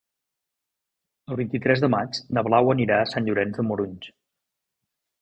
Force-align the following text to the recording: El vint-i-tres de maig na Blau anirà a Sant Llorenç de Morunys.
El 1.33 1.37
vint-i-tres 1.41 1.85
de 1.85 1.91
maig 1.97 2.21
na 2.39 2.45
Blau 2.49 2.75
anirà 2.77 3.01
a 3.05 3.13
Sant 3.15 3.31
Llorenç 3.31 3.63
de 3.63 3.71
Morunys. 3.71 4.13